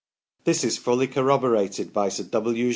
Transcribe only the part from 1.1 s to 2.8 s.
roborated by Sir W.